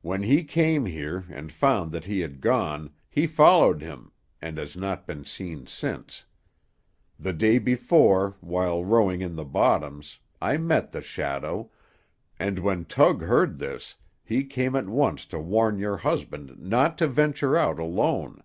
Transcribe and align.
When 0.00 0.24
he 0.24 0.42
came 0.42 0.86
here, 0.86 1.24
and 1.30 1.52
found 1.52 1.92
that 1.92 2.06
he 2.06 2.18
had 2.18 2.40
gone, 2.40 2.92
he 3.08 3.28
followed 3.28 3.80
him, 3.80 4.10
and 4.40 4.58
has 4.58 4.76
not 4.76 5.06
been 5.06 5.24
seen 5.24 5.68
since. 5.68 6.24
The 7.16 7.32
day 7.32 7.60
before, 7.60 8.36
while 8.40 8.84
rowing 8.84 9.20
in 9.20 9.36
the 9.36 9.44
bottoms, 9.44 10.18
I 10.40 10.56
met 10.56 10.90
the 10.90 11.00
shadow, 11.00 11.70
and 12.40 12.58
when 12.58 12.86
Tug 12.86 13.22
heard 13.22 13.58
this, 13.58 13.94
he 14.24 14.42
came 14.42 14.74
at 14.74 14.88
once 14.88 15.26
to 15.26 15.38
warn 15.38 15.78
your 15.78 15.98
husband 15.98 16.58
not 16.58 16.98
to 16.98 17.06
venture 17.06 17.56
out 17.56 17.78
alone." 17.78 18.42